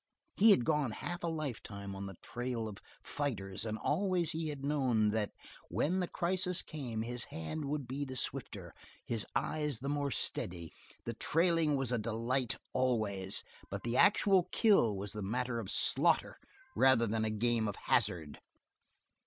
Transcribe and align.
He 0.35 0.49
had 0.49 0.65
gone 0.65 0.89
half 0.89 1.23
a 1.23 1.27
lifetime 1.27 1.95
on 1.95 2.07
the 2.07 2.15
trail 2.23 2.67
of 2.67 2.79
fighters 3.03 3.65
and 3.65 3.77
always 3.77 4.31
he 4.31 4.47
had 4.47 4.65
known 4.65 5.09
that 5.11 5.29
when 5.69 5.99
the 5.99 6.07
crisis 6.07 6.63
came 6.63 7.03
his 7.03 7.25
hand 7.25 7.65
would 7.65 7.87
be 7.87 8.03
the 8.03 8.15
swifter, 8.15 8.73
his 9.05 9.27
eyes 9.35 9.77
the 9.77 9.89
more 9.89 10.09
steady; 10.09 10.73
the 11.05 11.13
trailing 11.13 11.75
was 11.75 11.91
a 11.91 11.99
delight 11.99 12.55
always, 12.73 13.43
but 13.69 13.83
the 13.83 13.95
actual 13.97 14.49
kill 14.51 14.97
was 14.97 15.13
a 15.13 15.21
matter 15.21 15.59
of 15.59 15.69
slaughter 15.69 16.39
rather 16.75 17.05
than 17.05 17.23
a 17.23 17.29
game 17.29 17.67
of 17.67 17.75
hazard. 17.75 18.39